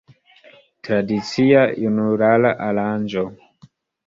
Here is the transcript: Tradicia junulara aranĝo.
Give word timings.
Tradicia 0.87 1.59
junulara 1.83 2.55
aranĝo. 2.71 3.29